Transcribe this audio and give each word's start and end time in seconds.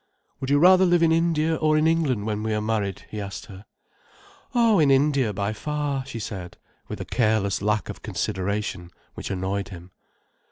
"Would 0.39 0.49
you 0.49 0.57
rather 0.57 0.83
live 0.83 1.03
in 1.03 1.11
India 1.11 1.53
or 1.53 1.77
in 1.77 1.85
England 1.85 2.25
when 2.25 2.41
we 2.41 2.55
are 2.55 2.59
married?" 2.59 3.05
he 3.09 3.21
asked 3.21 3.45
her. 3.45 3.65
"Oh, 4.55 4.79
in 4.79 4.89
India, 4.89 5.31
by 5.31 5.53
far," 5.53 6.03
she 6.07 6.17
said, 6.17 6.57
with 6.87 6.99
a 6.99 7.05
careless 7.05 7.61
lack 7.61 7.87
of 7.87 8.01
consideration 8.01 8.89
which 9.13 9.29
annoyed 9.29 9.69
him. 9.69 9.91